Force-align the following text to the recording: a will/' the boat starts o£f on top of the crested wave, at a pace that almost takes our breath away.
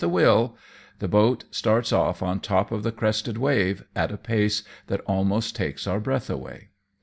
a 0.03 0.05
will/' 0.09 0.55
the 0.97 1.07
boat 1.07 1.43
starts 1.51 1.91
o£f 1.91 2.23
on 2.23 2.39
top 2.39 2.71
of 2.71 2.81
the 2.81 2.91
crested 2.91 3.37
wave, 3.37 3.85
at 3.95 4.11
a 4.11 4.17
pace 4.17 4.63
that 4.87 4.99
almost 5.01 5.55
takes 5.55 5.85
our 5.85 5.99
breath 5.99 6.27
away. 6.27 6.69